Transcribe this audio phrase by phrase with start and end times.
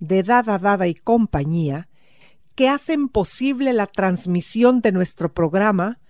[0.00, 1.88] de Dada Dada y compañía
[2.54, 6.00] que hacen posible la transmisión de nuestro programa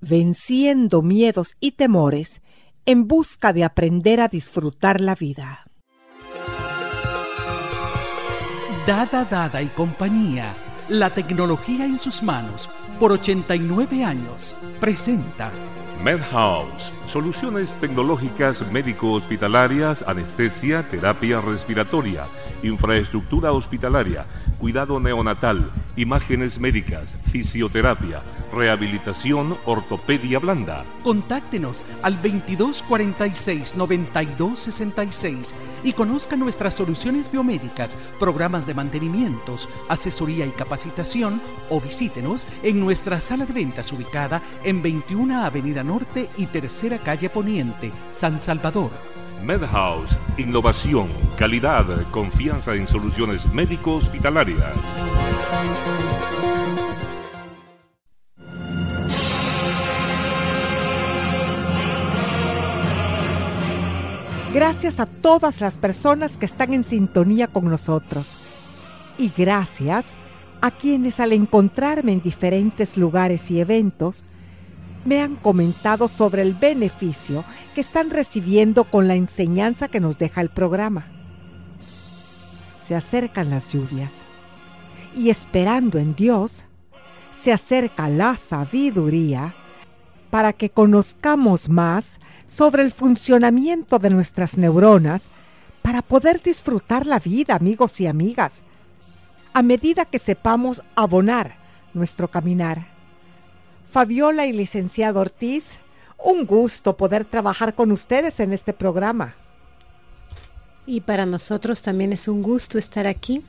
[0.00, 2.42] Venciendo miedos y temores
[2.84, 5.64] en busca de aprender a disfrutar la vida.
[8.84, 10.56] Dada Dada y compañía,
[10.88, 15.50] la tecnología en sus manos, por 89 años, presenta.
[16.02, 22.26] MedHouse, soluciones tecnológicas médico-hospitalarias, anestesia, terapia respiratoria,
[22.62, 24.26] infraestructura hospitalaria,
[24.62, 30.84] cuidado neonatal, imágenes médicas, fisioterapia, rehabilitación, ortopedia blanda.
[31.02, 35.52] Contáctenos al 2246 9266
[35.82, 43.20] y conozca nuestras soluciones biomédicas, programas de mantenimientos, asesoría y capacitación o visítenos en nuestra
[43.20, 49.11] sala de ventas ubicada en 21 Avenida Norte y Tercera Calle Poniente, San Salvador.
[49.42, 54.76] MedHouse, innovación, calidad, confianza en soluciones médico-hospitalarias.
[64.54, 68.36] Gracias a todas las personas que están en sintonía con nosotros.
[69.18, 70.12] Y gracias
[70.60, 74.24] a quienes al encontrarme en diferentes lugares y eventos,
[75.04, 80.40] me han comentado sobre el beneficio que están recibiendo con la enseñanza que nos deja
[80.40, 81.06] el programa.
[82.86, 84.14] Se acercan las lluvias
[85.16, 86.64] y esperando en Dios,
[87.42, 89.54] se acerca la sabiduría
[90.30, 92.18] para que conozcamos más
[92.48, 95.28] sobre el funcionamiento de nuestras neuronas
[95.82, 98.62] para poder disfrutar la vida, amigos y amigas,
[99.52, 101.56] a medida que sepamos abonar
[101.92, 102.91] nuestro caminar.
[103.92, 105.72] Fabiola y licenciado Ortiz,
[106.16, 109.34] un gusto poder trabajar con ustedes en este programa.
[110.86, 113.42] Y para nosotros también es un gusto estar aquí,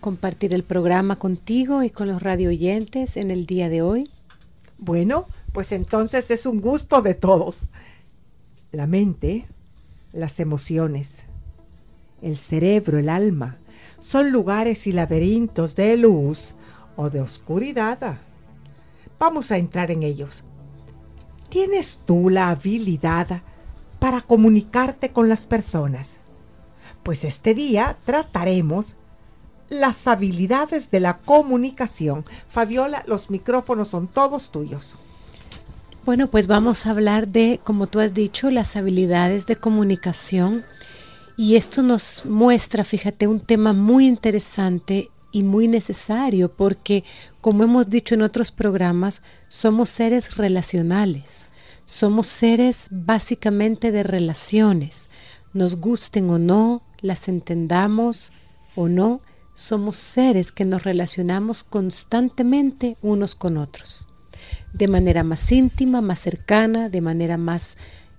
[0.00, 4.10] compartir el programa contigo y con los radio oyentes en el día de hoy.
[4.76, 7.60] Bueno, pues entonces es un gusto de todos.
[8.72, 9.46] La mente,
[10.12, 11.22] las emociones,
[12.22, 13.56] el cerebro, el alma,
[14.00, 16.56] son lugares y laberintos de luz
[16.96, 18.18] o de oscuridad.
[19.18, 20.44] Vamos a entrar en ellos.
[21.48, 23.42] ¿Tienes tú la habilidad
[23.98, 26.18] para comunicarte con las personas?
[27.02, 28.96] Pues este día trataremos
[29.68, 32.24] las habilidades de la comunicación.
[32.48, 34.96] Fabiola, los micrófonos son todos tuyos.
[36.04, 40.64] Bueno, pues vamos a hablar de, como tú has dicho, las habilidades de comunicación.
[41.36, 47.04] Y esto nos muestra, fíjate, un tema muy interesante y muy necesario porque,
[47.40, 51.48] como hemos dicho en otros programas, somos seres relacionales.
[51.84, 55.08] Somos seres básicamente de relaciones.
[55.52, 58.32] Nos gusten o no, las entendamos
[58.74, 59.20] o no,
[59.54, 64.06] somos seres que nos relacionamos constantemente unos con otros
[64.72, 67.76] de manera más íntima, más cercana, de manera más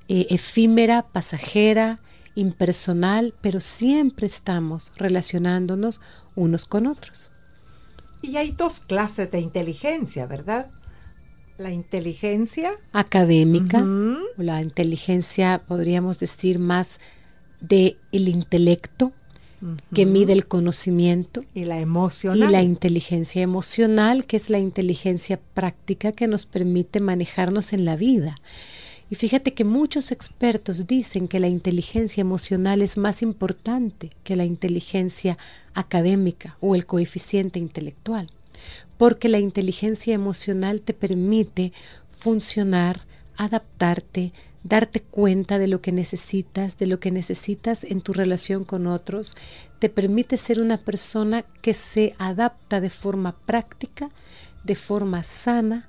[0.07, 2.00] eh, efímera, pasajera,
[2.38, 6.00] impersonal, pero siempre estamos relacionándonos
[6.36, 7.31] unos con otros.
[8.22, 10.68] Y hay dos clases de inteligencia, ¿verdad?
[11.57, 17.00] La inteligencia académica, o la inteligencia, podríamos decir, más
[17.60, 19.12] de el intelecto,
[19.92, 21.44] que mide el conocimiento.
[21.56, 22.50] Y la emocional.
[22.50, 27.95] Y la inteligencia emocional, que es la inteligencia práctica que nos permite manejarnos en la
[27.95, 28.38] vida.
[29.09, 34.44] Y fíjate que muchos expertos dicen que la inteligencia emocional es más importante que la
[34.44, 35.38] inteligencia
[35.74, 38.30] académica o el coeficiente intelectual,
[38.98, 41.71] porque la inteligencia emocional te permite
[42.12, 43.06] funcionar,
[43.38, 44.33] adaptarte,
[44.63, 49.36] darte cuenta de lo que necesitas, de lo que necesitas en tu relación con otros,
[49.80, 54.10] te permite ser una persona que se adapta de forma práctica,
[54.65, 55.88] de forma sana,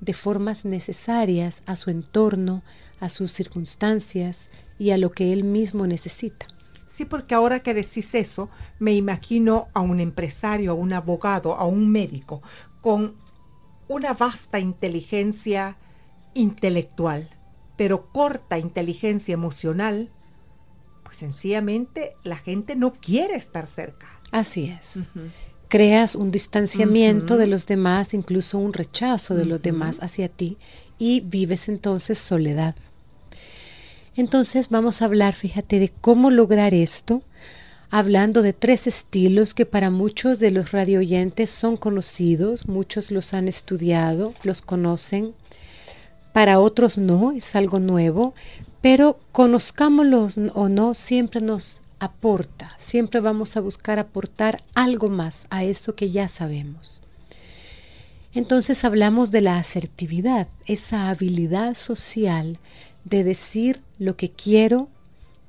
[0.00, 2.62] de formas necesarias a su entorno,
[3.00, 4.48] a sus circunstancias
[4.78, 6.46] y a lo que él mismo necesita.
[6.88, 8.48] Sí, porque ahora que decís eso,
[8.78, 12.42] me imagino a un empresario, a un abogado, a un médico,
[12.80, 13.14] con
[13.88, 15.76] una vasta inteligencia
[16.34, 17.30] intelectual,
[17.76, 20.10] pero corta inteligencia emocional,
[21.04, 24.08] pues sencillamente la gente no quiere estar cerca.
[24.30, 25.06] Así es.
[25.68, 30.56] Creas un distanciamiento de los demás, incluso un rechazo de los demás hacia ti
[30.98, 32.74] y vives entonces soledad.
[34.16, 37.22] Entonces vamos a hablar, fíjate, de cómo lograr esto,
[37.90, 43.46] hablando de tres estilos que para muchos de los radioyentes son conocidos, muchos los han
[43.46, 45.34] estudiado, los conocen,
[46.32, 48.34] para otros no, es algo nuevo,
[48.80, 55.64] pero conozcámoslos o no, siempre nos aporta, siempre vamos a buscar aportar algo más a
[55.64, 57.00] eso que ya sabemos.
[58.34, 62.58] Entonces hablamos de la asertividad, esa habilidad social
[63.04, 64.88] de decir lo que quiero,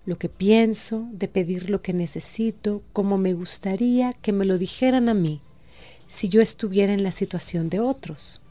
[0.05, 5.09] lo que pienso, de pedir lo que necesito, como me gustaría que me lo dijeran
[5.09, 5.41] a mí
[6.07, 8.41] si yo estuviera en la situación de otros.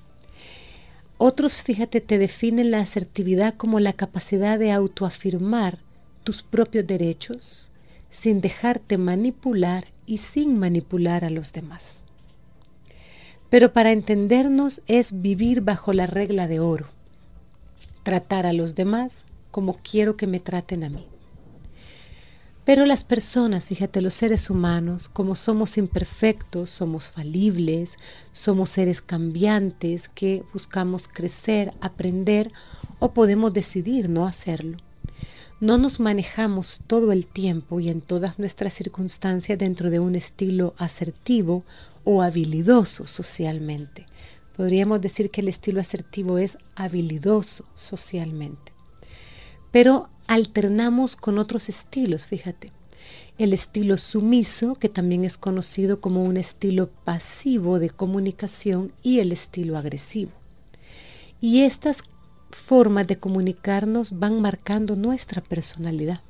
[1.16, 5.78] Otros, fíjate, te definen la asertividad como la capacidad de autoafirmar
[6.22, 7.67] tus propios derechos
[8.10, 12.02] sin dejarte manipular y sin manipular a los demás.
[13.50, 16.88] Pero para entendernos es vivir bajo la regla de oro
[18.08, 21.06] tratar a los demás como quiero que me traten a mí.
[22.64, 27.98] Pero las personas, fíjate, los seres humanos, como somos imperfectos, somos falibles,
[28.32, 32.50] somos seres cambiantes que buscamos crecer, aprender
[32.98, 34.78] o podemos decidir no hacerlo.
[35.60, 40.74] No nos manejamos todo el tiempo y en todas nuestras circunstancias dentro de un estilo
[40.78, 41.64] asertivo
[42.04, 44.06] o habilidoso socialmente.
[44.56, 48.72] Podríamos decir que el estilo asertivo es habilidoso socialmente.
[49.72, 52.70] Pero alternamos con otros estilos, fíjate.
[53.36, 59.32] El estilo sumiso, que también es conocido como un estilo pasivo de comunicación, y el
[59.32, 60.32] estilo agresivo.
[61.40, 62.02] Y estas
[62.50, 66.22] formas de comunicarnos van marcando nuestra personalidad.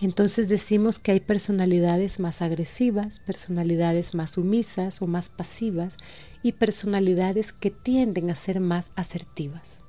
[0.00, 5.98] Entonces decimos que hay personalidades más agresivas, personalidades más sumisas o más pasivas
[6.42, 9.82] y personalidades que tienden a ser más asertivas.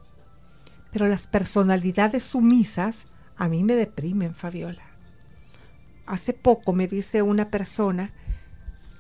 [0.92, 3.08] Pero las personalidades sumisas
[3.38, 4.84] a mí me deprimen, Fabiola.
[6.06, 8.14] Hace poco me dice una persona,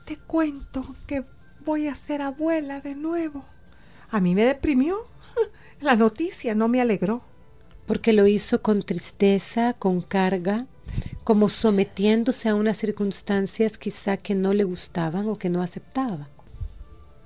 [0.06, 1.26] te cuento que
[1.66, 3.46] voy a ser abuela de nuevo.
[4.10, 5.08] A mí me deprimió.
[5.82, 7.22] La noticia no me alegró.
[7.88, 10.68] Porque lo hizo con tristeza, con carga,
[11.24, 16.30] como sometiéndose a unas circunstancias quizá que no le gustaban o que no aceptaba.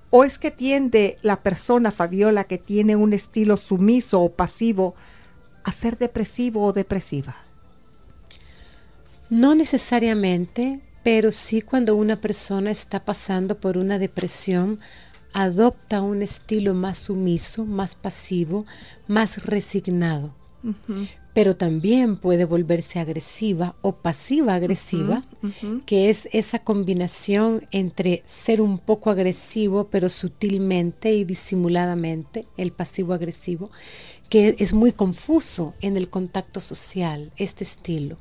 [0.09, 4.95] ¿O es que tiende la persona, Fabiola, que tiene un estilo sumiso o pasivo,
[5.63, 7.35] a ser depresivo o depresiva?
[9.29, 14.79] No necesariamente, pero sí cuando una persona está pasando por una depresión,
[15.35, 18.65] adopta un estilo más sumiso, más pasivo,
[19.05, 20.33] más resignado.
[21.33, 25.23] Pero también puede volverse agresiva o pasiva agresiva,
[25.85, 33.13] que es esa combinación entre ser un poco agresivo, pero sutilmente y disimuladamente, el pasivo
[33.13, 33.69] agresivo,
[34.29, 38.17] que es muy confuso en el contacto social, este estilo.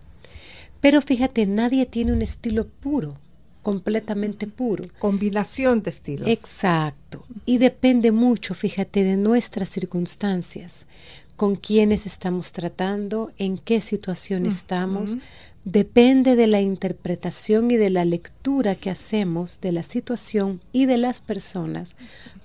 [0.81, 3.17] Pero fíjate, nadie tiene un estilo puro,
[3.64, 4.85] completamente puro.
[5.00, 6.28] Combinación de estilos.
[6.28, 7.25] Exacto.
[7.47, 10.87] Y depende mucho, fíjate, de nuestras circunstancias
[11.35, 15.16] con quiénes estamos tratando, en qué situación estamos,
[15.64, 20.99] depende de la interpretación y de la lectura que hacemos de la situación y de
[20.99, 21.97] las personas,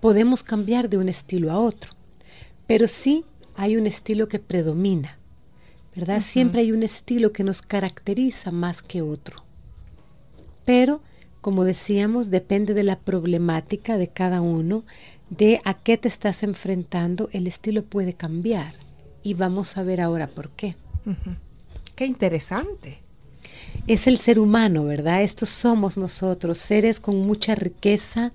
[0.02, 1.92] podemos cambiar de un estilo a otro.
[2.66, 5.20] Pero sí hay un estilo que predomina,
[5.96, 6.22] ¿verdad?
[6.22, 9.44] Siempre hay un estilo que nos caracteriza más que otro.
[10.66, 11.02] Pero,
[11.42, 14.84] como decíamos, depende de la problemática de cada uno,
[15.30, 18.74] de a qué te estás enfrentando, el estilo puede cambiar.
[19.24, 20.76] Y vamos a ver ahora por qué.
[21.96, 23.00] Qué interesante.
[23.88, 25.24] Es el ser humano, ¿verdad?
[25.24, 28.32] Estos somos nosotros, seres con mucha riqueza,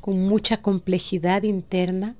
[0.00, 2.14] con mucha complejidad interna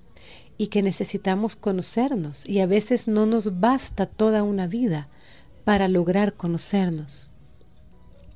[0.59, 2.47] y que necesitamos conocernos.
[2.47, 5.09] Y a veces no nos basta toda una vida
[5.65, 7.29] para lograr conocernos.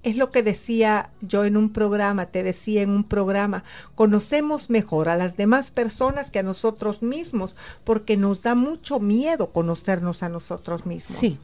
[0.02, 3.64] Es lo que decía yo en un programa, te decía en un programa,
[3.94, 7.54] conocemos mejor a las demás personas que a nosotros mismos,
[7.84, 11.18] porque nos da mucho miedo conocernos a nosotros mismos.
[11.18, 11.38] Sí,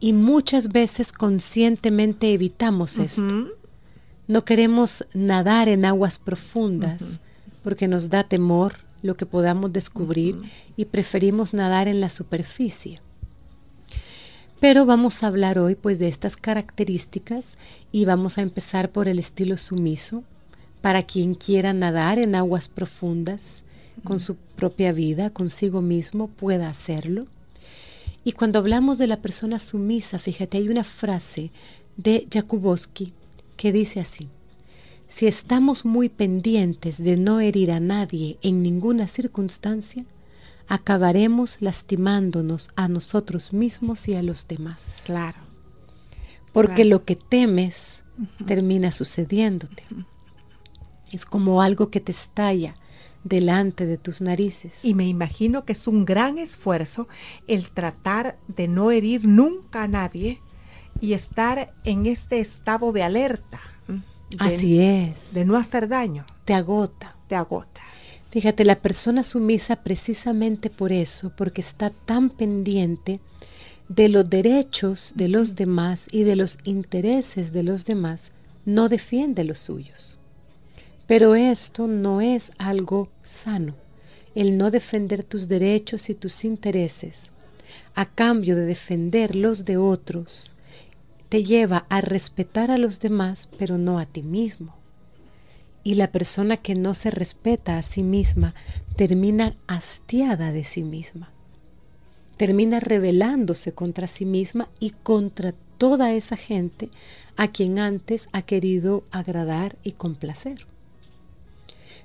[0.00, 3.52] y muchas veces conscientemente evitamos esto.
[4.26, 7.20] No queremos nadar en aguas profundas
[7.62, 10.36] porque nos da temor lo que podamos descubrir
[10.76, 13.00] y preferimos nadar en la superficie.
[14.60, 17.56] Pero vamos a hablar hoy pues de estas características
[17.92, 20.22] y vamos a empezar por el estilo sumiso
[20.82, 23.62] para quien quiera nadar en aguas profundas
[24.04, 27.26] con su propia vida, consigo mismo, pueda hacerlo.
[28.22, 31.50] Y cuando hablamos de la persona sumisa, fíjate, hay una frase
[31.96, 33.14] de Jakubowski
[33.56, 34.28] que dice así,
[35.08, 40.04] si estamos muy pendientes de no herir a nadie en ninguna circunstancia,
[40.70, 45.02] acabaremos lastimándonos a nosotros mismos y a los demás.
[45.04, 45.38] Claro.
[46.52, 48.02] Porque lo que temes
[48.46, 49.84] termina sucediéndote.
[51.10, 52.76] Es como algo que te estalla
[53.24, 54.72] delante de tus narices.
[54.84, 57.08] Y me imagino que es un gran esfuerzo
[57.48, 60.40] el tratar de no herir nunca a nadie
[61.00, 63.60] y estar en este estado de alerta.
[64.38, 65.34] Así es.
[65.34, 66.24] De no hacer daño.
[66.44, 67.16] Te agota.
[67.26, 67.80] Te agota.
[68.30, 73.20] Fíjate, la persona sumisa precisamente por eso, porque está tan pendiente
[73.88, 78.30] de los derechos de los demás y de los intereses de los demás,
[78.64, 80.18] no defiende los suyos.
[81.08, 83.74] Pero esto no es algo sano,
[84.36, 87.30] el no defender tus derechos y tus intereses
[87.94, 90.54] a cambio de defender los de otros,
[91.28, 94.74] te lleva a respetar a los demás, pero no a ti mismo.
[95.82, 98.54] Y la persona que no se respeta a sí misma
[98.96, 101.30] termina hastiada de sí misma.
[102.36, 106.90] Termina rebelándose contra sí misma y contra toda esa gente
[107.36, 110.66] a quien antes ha querido agradar y complacer.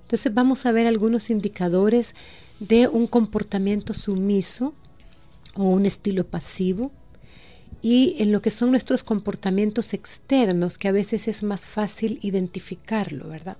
[0.01, 2.15] Entonces vamos a ver algunos indicadores
[2.59, 4.73] de un comportamiento sumiso
[5.55, 6.91] o un estilo pasivo
[7.81, 13.27] y en lo que son nuestros comportamientos externos, que a veces es más fácil identificarlo,
[13.27, 13.57] ¿verdad?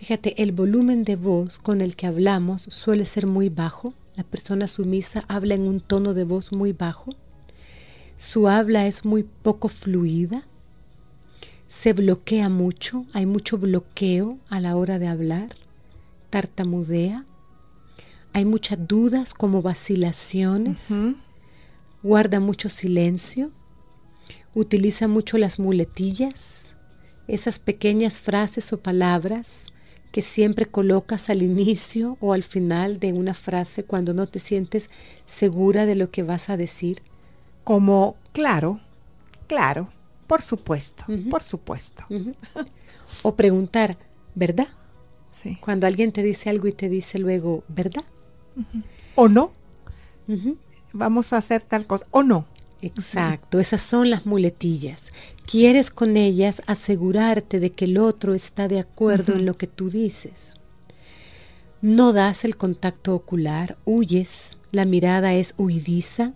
[0.00, 3.92] Fíjate, el volumen de voz con el que hablamos suele ser muy bajo.
[4.16, 7.10] La persona sumisa habla en un tono de voz muy bajo.
[8.16, 10.44] Su habla es muy poco fluida.
[11.68, 15.54] Se bloquea mucho, hay mucho bloqueo a la hora de hablar.
[16.30, 17.26] Tartamudea.
[18.32, 20.86] Hay muchas dudas como vacilaciones.
[22.02, 23.50] Guarda mucho silencio.
[24.54, 26.70] Utiliza mucho las muletillas,
[27.28, 29.66] esas pequeñas frases o palabras
[30.12, 34.90] que siempre colocas al inicio o al final de una frase cuando no te sientes
[35.26, 37.02] segura de lo que vas a decir?
[37.64, 38.80] Como, claro,
[39.46, 39.88] claro,
[40.26, 42.04] por supuesto, por supuesto.
[43.22, 43.98] o preguntar,
[44.34, 44.68] ¿verdad?
[45.42, 45.58] Sí.
[45.60, 48.04] Cuando alguien te dice algo y te dice luego, ¿verdad?
[49.14, 49.52] ¿O no?
[50.92, 52.46] Vamos a hacer tal cosa, ¿o no?
[52.82, 55.12] Exacto, esas son las muletillas.
[55.50, 59.90] Quieres con ellas asegurarte de que el otro está de acuerdo en lo que tú
[59.90, 60.54] dices.
[61.82, 66.34] No das el contacto ocular, huyes, la mirada es huidiza.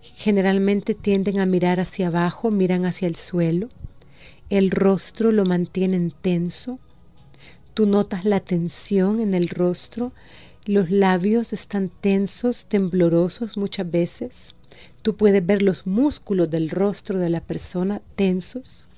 [0.00, 3.68] Generalmente tienden a mirar hacia abajo, miran hacia el suelo.
[4.48, 6.78] El rostro lo mantienen tenso.
[7.74, 10.12] Tú notas la tensión en el rostro.
[10.64, 14.54] Los labios están tensos, temblorosos muchas veces
[15.08, 18.88] Tú puedes ver los músculos del rostro de la persona tensos.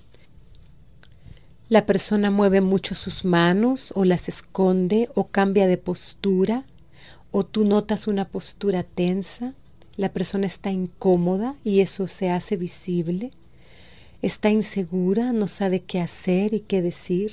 [1.69, 6.65] La persona mueve mucho sus manos o las esconde o cambia de postura
[7.31, 9.55] o tú notas una postura tensa.
[9.97, 13.31] La persona está incómoda y eso se hace visible.
[14.21, 17.31] Está insegura, no sabe qué hacer y qué decir.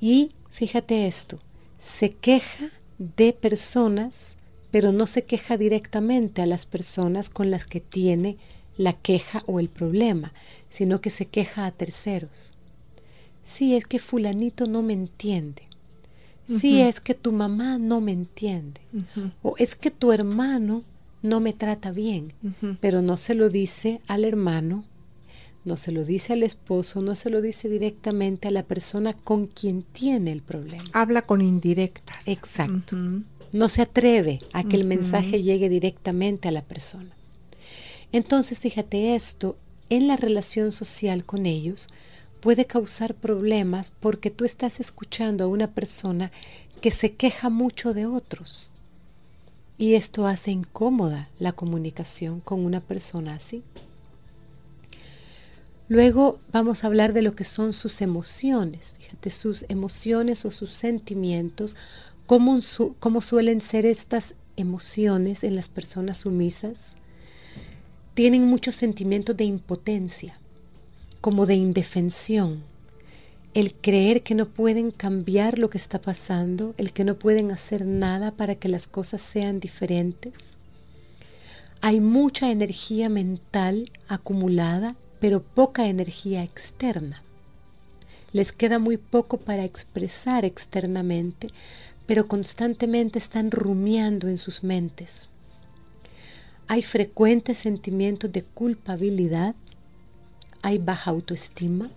[0.00, 1.38] Y fíjate esto,
[1.78, 4.37] se queja de personas
[4.70, 8.36] pero no se queja directamente a las personas con las que tiene
[8.76, 10.32] la queja o el problema,
[10.70, 12.52] sino que se queja a terceros.
[13.44, 15.62] Sí, es que fulanito no me entiende.
[16.46, 18.80] Sí, es que tu mamá no me entiende.
[19.42, 20.82] O es que tu hermano
[21.22, 22.32] no me trata bien,
[22.80, 24.84] pero no se lo dice al hermano,
[25.64, 29.46] no se lo dice al esposo, no se lo dice directamente a la persona con
[29.46, 30.84] quien tiene el problema.
[30.92, 32.26] Habla con indirectas.
[32.26, 32.96] Exacto
[33.52, 37.10] no se atreve a que el mensaje llegue directamente a la persona.
[38.12, 39.56] Entonces, fíjate esto,
[39.90, 41.88] en la relación social con ellos
[42.40, 46.30] puede causar problemas porque tú estás escuchando a una persona
[46.80, 48.70] que se queja mucho de otros.
[49.76, 53.62] Y esto hace incómoda la comunicación con una persona así.
[55.88, 58.94] Luego vamos a hablar de lo que son sus emociones.
[58.98, 61.76] Fíjate, sus emociones o sus sentimientos,
[62.28, 62.60] cómo,
[63.00, 66.92] cómo suelen ser estas emociones en las personas sumisas.
[68.12, 70.38] Tienen muchos sentimientos de impotencia,
[71.22, 72.62] como de indefensión,
[73.54, 77.86] el creer que no pueden cambiar lo que está pasando, el que no pueden hacer
[77.86, 80.50] nada para que las cosas sean diferentes.
[81.80, 87.22] Hay mucha energía mental acumulada, pero poca energía externa.
[88.34, 91.48] Les queda muy poco para expresar externamente,
[92.08, 95.28] pero constantemente están rumiando en sus mentes.
[96.66, 99.54] Hay frecuentes sentimientos de culpabilidad,
[100.62, 101.90] hay baja autoestima,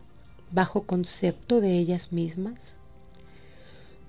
[0.52, 2.76] bajo concepto de ellas mismas.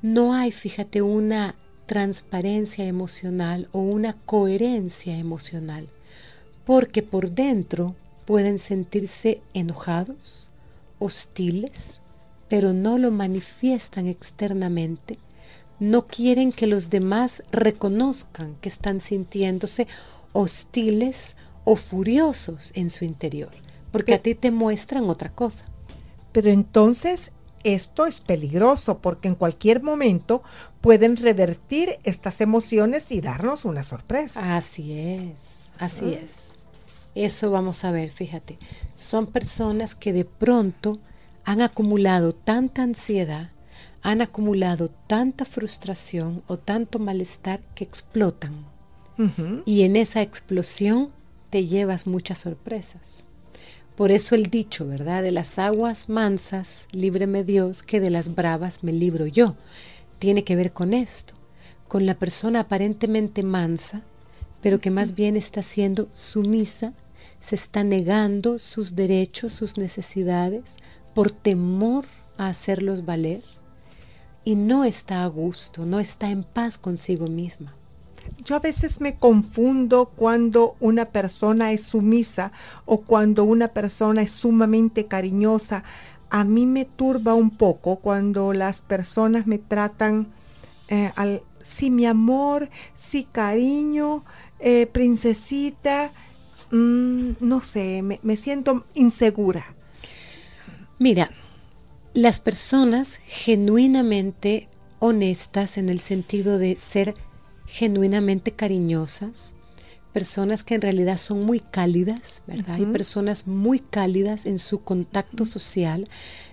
[0.02, 1.54] No hay, fíjate, una
[1.86, 5.88] transparencia emocional o una coherencia emocional,
[6.66, 7.94] porque por dentro
[8.26, 10.48] pueden sentirse enojados,
[10.98, 12.00] hostiles,
[12.48, 15.16] pero no lo manifiestan externamente,
[15.78, 19.86] no quieren que los demás reconozcan que están sintiéndose
[20.32, 23.50] hostiles o furiosos en su interior,
[23.90, 25.66] porque a ti te muestran otra cosa.
[26.32, 27.32] Pero entonces
[27.64, 30.42] esto es peligroso porque en cualquier momento
[30.80, 34.56] pueden revertir estas emociones y darnos una sorpresa.
[34.56, 35.40] Así es,
[35.78, 36.20] así ah.
[36.24, 36.52] es.
[37.14, 38.58] Eso vamos a ver, fíjate.
[38.94, 40.98] Son personas que de pronto
[41.44, 43.50] han acumulado tanta ansiedad,
[44.02, 48.66] han acumulado tanta frustración o tanto malestar que explotan.
[49.66, 51.10] Y en esa explosión
[51.50, 53.24] te llevas muchas sorpresas.
[53.94, 55.22] Por eso el dicho, ¿verdad?
[55.22, 59.54] De las aguas mansas, líbreme Dios, que de las bravas me libro yo.
[60.18, 61.34] Tiene que ver con esto,
[61.86, 64.02] con la persona aparentemente mansa,
[64.60, 66.94] pero que más bien está siendo sumisa,
[67.40, 70.76] se está negando sus derechos, sus necesidades,
[71.14, 72.06] por temor
[72.38, 73.42] a hacerlos valer,
[74.44, 77.74] y no está a gusto, no está en paz consigo misma.
[78.44, 82.52] Yo a veces me confundo cuando una persona es sumisa
[82.84, 85.84] o cuando una persona es sumamente cariñosa.
[86.30, 90.28] A mí me turba un poco cuando las personas me tratan
[90.88, 94.24] eh, al, sí mi amor, sí cariño,
[94.58, 96.12] eh, princesita,
[96.70, 99.74] mm, no sé, me, me siento insegura.
[100.98, 101.30] Mira,
[102.14, 107.14] las personas genuinamente honestas en el sentido de ser
[107.66, 109.54] genuinamente cariñosas,
[110.12, 112.76] personas que en realidad son muy cálidas, ¿verdad?
[112.76, 116.08] Hay personas muy cálidas en su contacto social,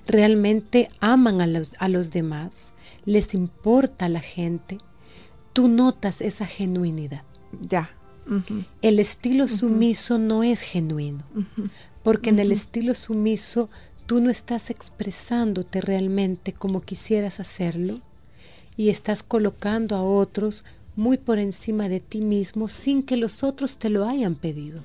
[0.08, 2.72] realmente aman a los, a los demás,
[3.06, 4.78] les importa a la gente.
[5.52, 7.24] Tú notas esa genuinidad.
[7.62, 7.92] Ya.
[8.82, 11.24] El estilo sumiso no es genuino,
[12.04, 13.70] porque en el estilo sumiso
[14.10, 18.02] tú no estás expresándote realmente como quisieras hacerlo
[18.76, 23.78] y estás colocando a otros muy por encima de ti mismo sin que los otros
[23.78, 24.82] te lo hayan pedido.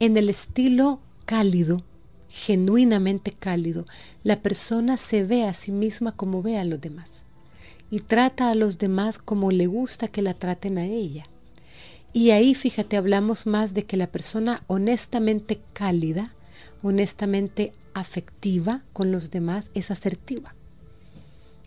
[0.00, 1.84] En el estilo cálido,
[2.28, 3.86] genuinamente cálido,
[4.24, 7.22] la persona se ve a sí misma como ve a los demás
[7.88, 11.28] y trata a los demás como le gusta que la traten a ella.
[12.12, 16.32] Y ahí, fíjate, hablamos más de que la persona honestamente cálida,
[16.86, 20.54] honestamente afectiva con los demás, es asertiva.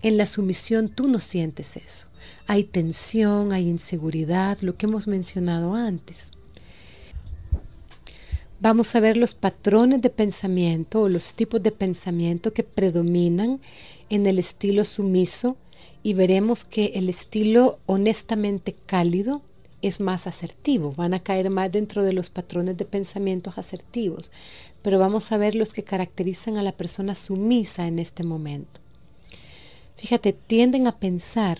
[0.01, 2.07] En la sumisión tú no sientes eso.
[2.47, 6.31] Hay tensión, hay inseguridad, lo que hemos mencionado antes.
[8.61, 13.61] Vamos a ver los patrones de pensamiento o los tipos de pensamiento que predominan
[14.09, 15.55] en el estilo sumiso
[16.03, 19.41] y veremos que el estilo honestamente cálido
[19.81, 24.31] es más asertivo, van a caer más dentro de los patrones de pensamientos asertivos,
[24.81, 28.79] pero vamos a ver los que caracterizan a la persona sumisa en este momento.
[29.97, 31.59] Fíjate, tienden a pensar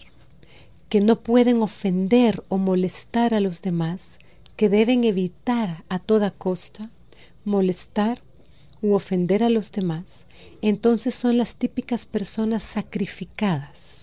[0.90, 4.18] que no pueden ofender o molestar a los demás,
[4.56, 6.90] que deben evitar a toda costa
[7.46, 8.22] molestar
[8.82, 10.26] u ofender a los demás,
[10.62, 13.99] entonces son las típicas personas sacrificadas.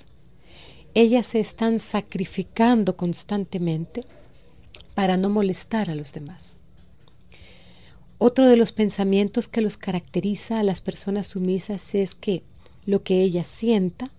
[0.97, 4.07] Ellas se están sacrificando constantemente
[4.95, 6.55] para no molestar a los demás.
[8.17, 12.45] Otro de los pensamientos que los caracteriza a las personas sumisas es que
[12.87, 14.11] lo que ella sienta,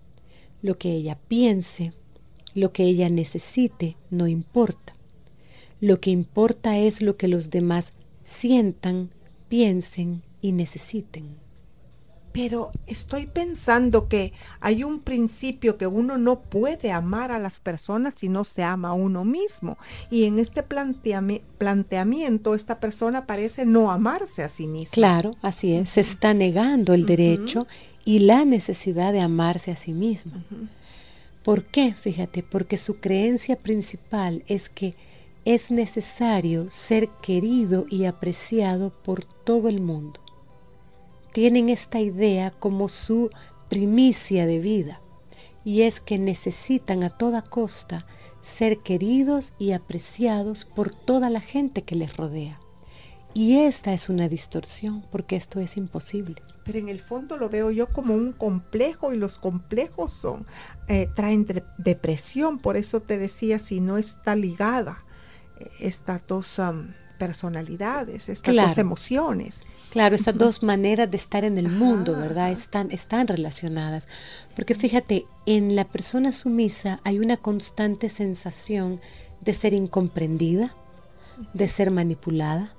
[0.62, 1.94] lo que ella piense,
[2.54, 4.94] lo que ella necesite no importa.
[5.80, 9.10] Lo que importa es lo que los demás sientan,
[9.48, 11.47] piensen y necesiten.
[12.32, 18.14] Pero estoy pensando que hay un principio que uno no puede amar a las personas
[18.16, 19.78] si no se ama a uno mismo.
[20.10, 24.92] Y en este planteamiento esta persona parece no amarse a sí misma.
[24.92, 25.90] Claro, así es.
[25.90, 27.66] Se está negando el derecho
[28.04, 30.44] y la necesidad de amarse a sí misma.
[31.42, 31.94] ¿Por qué?
[31.94, 34.94] Fíjate, porque su creencia principal es que
[35.44, 40.20] es necesario ser querido y apreciado por todo el mundo
[41.32, 43.30] tienen esta idea como su
[43.68, 45.00] primicia de vida
[45.64, 48.06] y es que necesitan a toda costa
[48.40, 52.60] ser queridos y apreciados por toda la gente que les rodea.
[53.34, 56.42] Y esta es una distorsión porque esto es imposible.
[56.64, 60.46] Pero en el fondo lo veo yo como un complejo y los complejos son
[60.88, 62.58] eh, traen depresión.
[62.58, 65.04] Por eso te decía si no está ligada
[65.58, 66.46] eh, estas dos
[67.18, 69.62] personalidades, estas dos emociones.
[69.90, 72.50] Claro, estas dos maneras de estar en el mundo, ¿verdad?
[72.50, 74.08] Están, están relacionadas.
[74.54, 79.00] Porque fíjate, en la persona sumisa hay una constante sensación
[79.40, 80.74] de ser incomprendida,
[81.54, 82.74] de ser manipulada,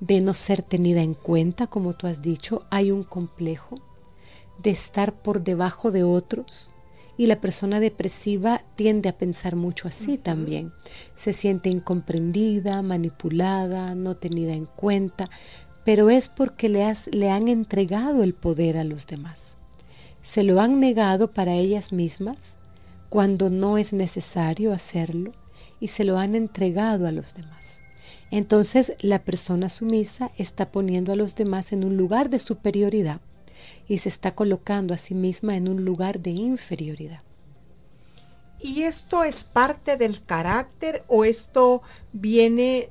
[0.00, 2.64] de no ser tenida en cuenta, como tú has dicho.
[2.70, 3.80] Hay un complejo
[4.58, 6.70] de estar por debajo de otros.
[7.18, 10.72] Y la persona depresiva tiende a pensar mucho así también.
[11.14, 15.30] Se siente incomprendida, manipulada, no tenida en cuenta,
[15.84, 19.56] pero es porque le, le han entregado el poder a los demás.
[20.22, 22.56] Se lo han negado para ellas mismas
[23.08, 25.32] cuando no es necesario hacerlo
[25.80, 27.80] y se lo han entregado a los demás.
[28.30, 33.20] Entonces la persona sumisa está poniendo a los demás en un lugar de superioridad
[33.88, 37.20] y se está colocando a sí misma en un lugar de inferioridad.
[38.60, 42.88] ¿Y esto es parte del carácter o esto viene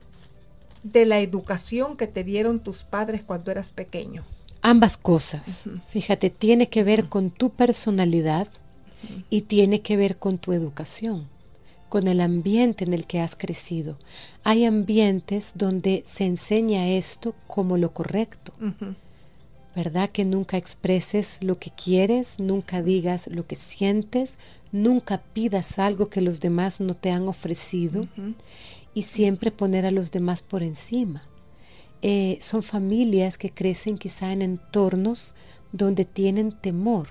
[0.83, 4.23] de la educación que te dieron tus padres cuando eras pequeño?
[4.61, 5.65] Ambas cosas.
[5.89, 8.47] Fíjate, tiene que ver con tu personalidad
[9.29, 11.27] y tiene que ver con tu educación,
[11.89, 13.97] con el ambiente en el que has crecido.
[14.43, 18.53] Hay ambientes donde se enseña esto como lo correcto.
[19.75, 20.09] ¿Verdad?
[20.09, 24.37] Que nunca expreses lo que quieres, nunca digas lo que sientes,
[24.71, 28.07] nunca pidas algo que los demás no te han ofrecido
[28.93, 31.23] y siempre poner a los demás por encima.
[32.01, 35.33] Eh, son familias que crecen quizá en entornos
[35.71, 37.07] donde tienen temor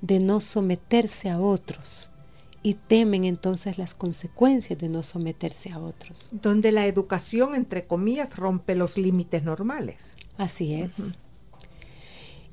[0.00, 2.10] de no someterse a otros
[2.62, 6.28] y temen entonces las consecuencias de no someterse a otros.
[6.32, 10.14] Donde la educación, entre comillas, rompe los límites normales.
[10.36, 10.96] Así es.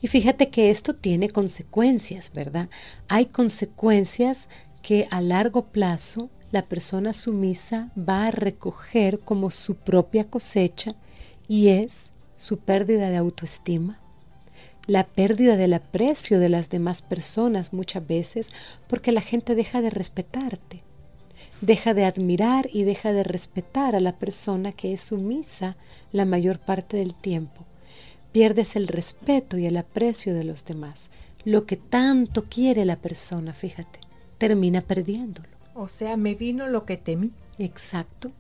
[0.03, 2.67] Y fíjate que esto tiene consecuencias, ¿verdad?
[3.07, 4.49] Hay consecuencias
[4.81, 10.95] que a largo plazo la persona sumisa va a recoger como su propia cosecha
[11.47, 14.01] y es su pérdida de autoestima,
[14.87, 18.51] la pérdida del aprecio de las demás personas muchas veces
[18.89, 20.83] porque la gente deja de respetarte,
[21.61, 25.77] deja de admirar y deja de respetar a la persona que es sumisa
[26.11, 27.65] la mayor parte del tiempo.
[28.33, 31.09] Pierdes el respeto y el aprecio de los demás.
[31.45, 33.99] Lo que tanto quiere la persona, fíjate,
[34.37, 35.47] termina perdiéndolo.
[35.75, 37.31] O sea, me vino lo que temí.
[37.57, 38.31] Exacto.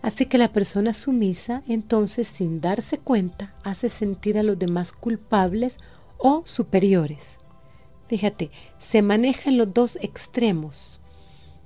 [0.00, 5.78] Así que la persona sumisa, entonces, sin darse cuenta, hace sentir a los demás culpables
[6.16, 7.36] o superiores.
[8.06, 11.00] Fíjate, se manejan los dos extremos,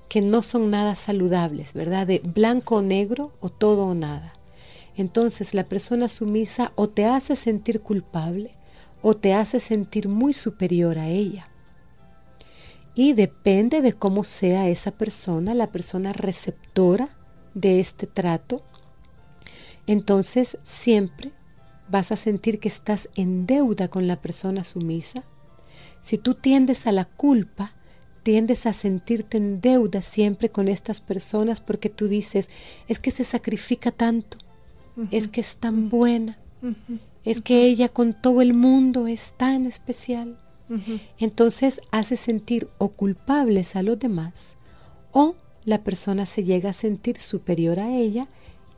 [0.09, 2.07] que no son nada saludables, ¿verdad?
[2.07, 4.33] De blanco o negro o todo o nada.
[4.97, 8.55] Entonces la persona sumisa o te hace sentir culpable
[9.03, 11.49] o te hace sentir muy superior a ella.
[12.95, 17.17] Y depende de cómo sea esa persona, la persona receptora
[17.55, 18.63] de este trato,
[19.87, 21.33] entonces siempre
[21.89, 25.25] vas a sentir que estás en deuda con la persona sumisa.
[26.03, 27.75] Si tú tiendes a la culpa,
[28.23, 32.51] tiendes a sentirte en deuda siempre con estas personas porque tú dices,
[32.87, 34.39] es que se sacrifica tanto,
[35.11, 36.39] es que es tan buena,
[37.25, 40.39] es que ella con todo el mundo es tan especial.
[41.19, 44.57] Entonces hace sentir o culpables a los demás
[45.13, 45.35] o
[45.65, 48.29] la persona se llega a sentir superior a ella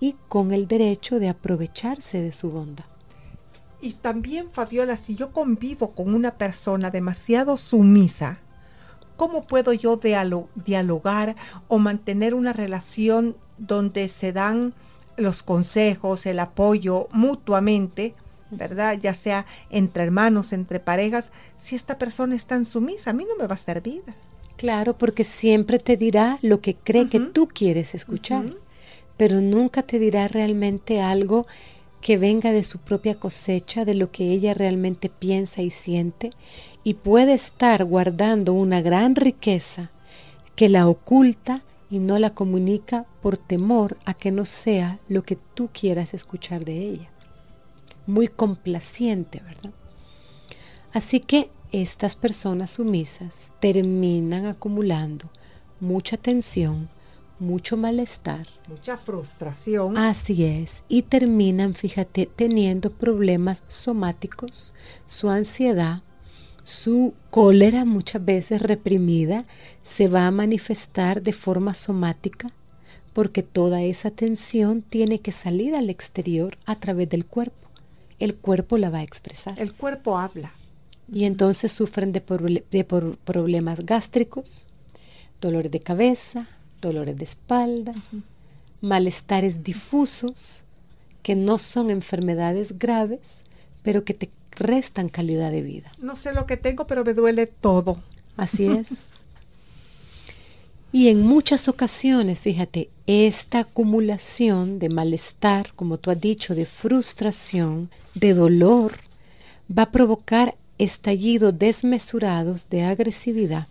[0.01, 2.87] y con el derecho de aprovecharse de su bondad.
[3.81, 8.39] Y también, Fabiola, si yo convivo con una persona demasiado sumisa,
[9.17, 10.01] ¿cómo puedo yo
[10.55, 11.37] dialogar
[11.69, 14.73] o mantener una relación donde se dan
[15.23, 18.15] los consejos, el apoyo mutuamente
[18.53, 18.99] ¿verdad?
[19.01, 23.37] Ya sea entre hermanos, entre parejas, si esta persona es tan sumisa, a mí no
[23.37, 24.03] me va a servir.
[24.57, 28.55] Claro, porque siempre te dirá lo que cree que tú quieres escuchar,
[29.17, 31.47] pero nunca te dirá realmente algo
[32.01, 36.31] que venga de su propia cosecha, de lo que ella realmente piensa y siente,
[36.85, 39.91] y puede estar guardando una gran riqueza
[40.55, 45.37] que la oculta y no la comunica por temor a que no sea lo que
[45.37, 47.11] tú quieras escuchar de ella.
[48.07, 49.75] Muy complaciente, ¿verdad?
[50.95, 55.31] Así que estas personas sumisas terminan acumulando
[55.81, 56.89] mucha tensión,
[57.39, 58.47] mucho malestar.
[58.71, 59.99] Mucha frustración.
[59.99, 60.85] Así es.
[60.89, 64.73] Y terminan, fíjate, teniendo problemas somáticos,
[65.07, 66.03] su ansiedad,
[66.65, 69.45] su cólera muchas veces reprimida
[69.83, 72.53] se va a manifestar de forma somática
[73.13, 77.69] porque toda esa tensión tiene que salir al exterior a través del cuerpo.
[78.19, 79.59] El cuerpo la va a expresar.
[79.61, 80.53] El cuerpo habla.
[81.13, 84.67] Y entonces sufren de, problemas gástricos,
[85.41, 86.49] dolores de cabeza,
[86.81, 87.95] dolores de espalda,
[88.81, 90.63] malestares difusos,
[91.23, 93.43] que no son enfermedades graves,
[93.83, 95.93] pero que te restan calidad de vida.
[95.99, 97.99] No sé lo que tengo, pero me duele todo.
[98.37, 98.91] Así es.
[100.93, 107.91] y en muchas ocasiones, fíjate, esta acumulación de malestar, como tú has dicho, de frustración,
[108.15, 108.99] de dolor,
[109.77, 113.69] va a provocar estallidos desmesurados de agresividad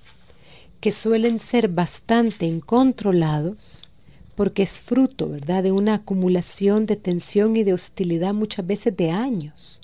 [0.80, 3.89] que suelen ser bastante incontrolados
[4.36, 9.12] porque es fruto, ¿verdad?, de una acumulación de tensión y de hostilidad muchas veces de
[9.12, 9.81] años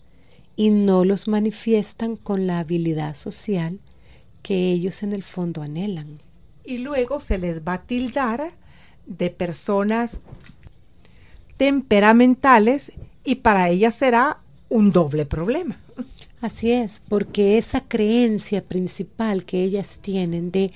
[0.57, 3.79] y no los manifiestan con la habilidad social
[4.41, 6.17] que ellos en el fondo anhelan.
[6.65, 8.51] Y luego se les va a tildar
[9.05, 10.17] de personas
[11.55, 12.91] temperamentales
[13.23, 15.79] y para ellas será un doble problema.
[16.41, 20.71] Así es, porque esa creencia principal que ellas tienen de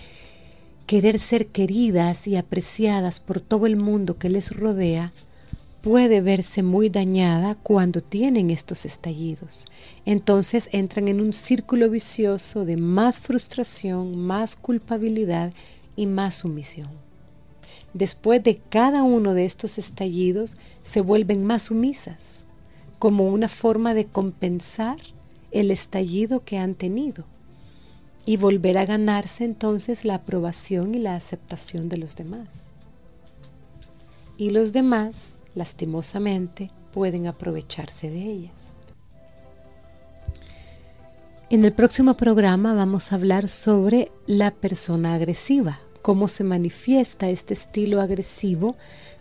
[0.85, 5.11] querer ser queridas y apreciadas por todo el mundo que les rodea,
[5.81, 9.65] puede verse muy dañada cuando tienen estos estallidos.
[10.05, 15.53] Entonces entran en un círculo vicioso de más frustración, más culpabilidad
[15.95, 16.89] y más sumisión.
[17.93, 22.43] Después de cada uno de estos estallidos se vuelven más sumisas,
[22.99, 24.97] como una forma de compensar
[25.51, 27.25] el estallido que han tenido
[28.25, 32.47] y volver a ganarse entonces la aprobación y la aceptación de los demás.
[34.37, 38.75] Y los demás lastimosamente, pueden aprovecharse de ellas.
[41.49, 47.53] En el próximo programa vamos a hablar sobre la persona agresiva, cómo se manifiesta este
[47.53, 48.77] estilo agresivo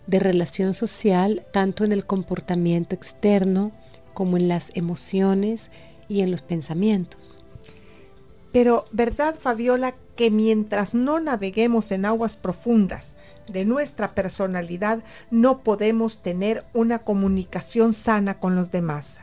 [0.07, 3.73] de relación social tanto en el comportamiento externo
[4.15, 5.71] como en las emociones
[6.09, 7.41] y en los pensamientos.
[8.53, 13.15] Pero, ¿verdad, Fabiola, que mientras no naveguemos en aguas profundas
[13.51, 19.21] de nuestra personalidad, no podemos tener una comunicación sana con los demás.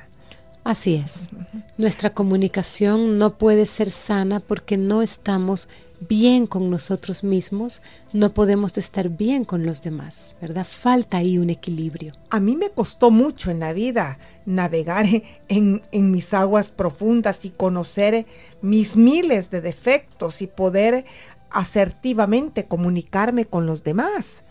[0.63, 1.29] Así es.
[1.77, 7.81] Nuestra comunicación no puede ser sana porque no estamos bien con nosotros mismos,
[8.13, 10.67] no podemos estar bien con los demás, ¿verdad?
[10.69, 12.13] Falta ahí un equilibrio.
[12.29, 15.05] A mí me costó mucho en la vida navegar
[15.47, 18.25] en, en mis aguas profundas y conocer
[18.61, 21.05] mis miles de defectos y poder
[21.51, 24.43] asertivamente comunicarme con los demás.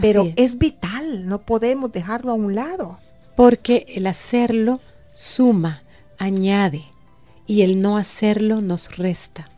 [0.00, 0.58] Pero es.
[0.58, 2.98] vital, no podemos dejarlo a un lado.
[3.36, 4.80] Porque el hacerlo
[5.14, 5.82] suma,
[6.18, 6.84] añade,
[7.46, 9.50] y el no hacerlo nos resta.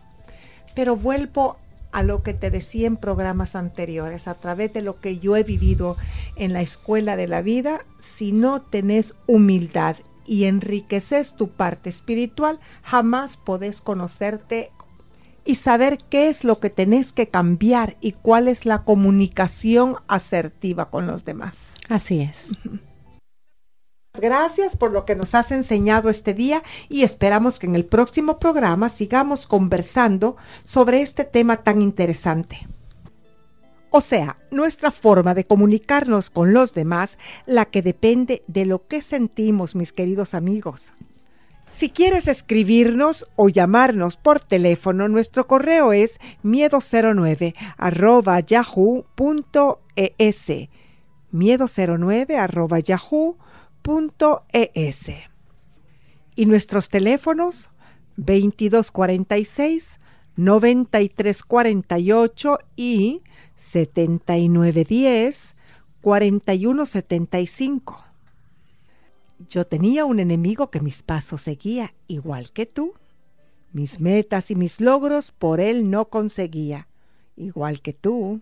[0.74, 1.58] Pero vuelvo
[1.92, 5.42] a lo que te decía en programas anteriores, a través de lo que yo he
[5.42, 5.96] vivido
[6.36, 12.58] en la escuela de la vida, si no tenés humildad y enriqueces tu parte espiritual,
[12.82, 14.70] jamás podés conocerte
[15.44, 20.90] y saber qué es lo que tenés que cambiar y cuál es la comunicación asertiva
[20.90, 21.72] con los demás.
[21.88, 22.48] Así es.
[24.14, 28.38] Gracias por lo que nos has enseñado este día y esperamos que en el próximo
[28.38, 32.68] programa sigamos conversando sobre este tema tan interesante.
[33.88, 39.00] O sea, nuestra forma de comunicarnos con los demás, la que depende de lo que
[39.00, 40.92] sentimos, mis queridos amigos.
[41.72, 49.06] Si quieres escribirnos o llamarnos por teléfono, nuestro correo es miedo09 arroba yahoo.es.
[51.32, 53.38] Miedo09 arroba yahoo.es.
[56.36, 57.70] Y nuestros teléfonos
[58.16, 59.98] 2246
[60.36, 63.22] 9348 y
[63.56, 65.56] 7910
[66.02, 68.11] 4175.
[69.48, 72.94] Yo tenía un enemigo que mis pasos seguía, igual que tú.
[73.72, 76.88] Mis metas y mis logros por él no conseguía,
[77.36, 78.40] igual que tú.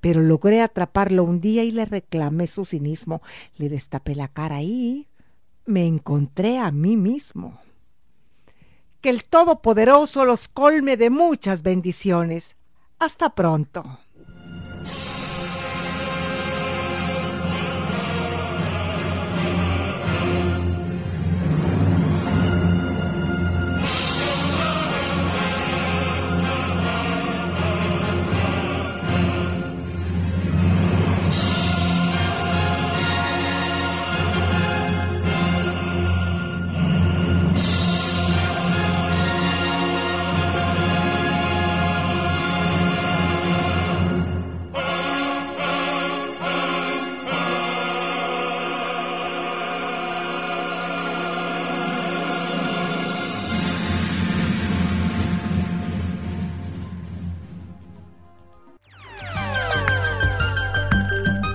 [0.00, 3.22] pero logré atraparlo un día y le reclamé su cinismo.
[3.56, 5.06] Le destapé la cara y
[5.64, 7.60] me encontré a mí mismo.
[9.00, 12.56] Que el Todopoderoso los colme de muchas bendiciones.
[12.98, 14.00] Hasta pronto.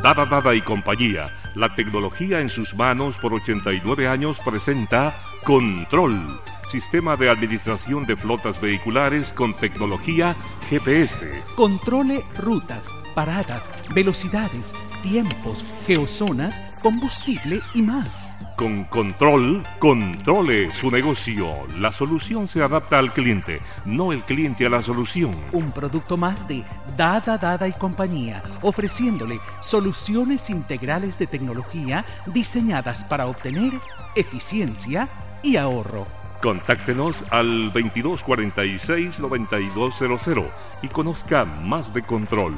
[0.08, 7.16] Dada Dada y compañía, la tecnología en sus manos por 89 años presenta Control, sistema
[7.16, 10.36] de administración de flotas vehiculares con tecnología
[10.70, 11.42] GPS.
[11.56, 18.36] Controle rutas, paradas, velocidades, tiempos, geozonas, combustible y más.
[18.58, 21.68] Con control, controle su negocio.
[21.78, 25.36] La solución se adapta al cliente, no el cliente a la solución.
[25.52, 26.64] Un producto más de
[26.98, 33.74] Dada Dada y compañía, ofreciéndole soluciones integrales de tecnología diseñadas para obtener
[34.16, 35.08] eficiencia
[35.44, 36.17] y ahorro.
[36.42, 40.46] Contáctenos al 2246-9200
[40.84, 42.54] y conozca más de control.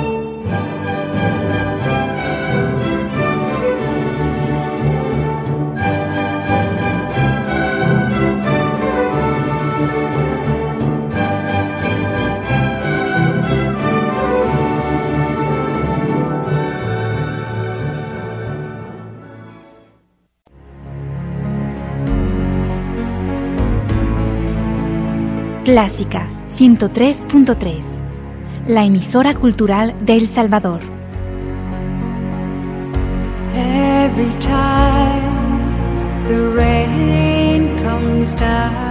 [25.71, 27.81] Clásica 103.3,
[28.67, 30.81] la emisora cultural de El Salvador.
[33.55, 38.90] Every time the rain comes down.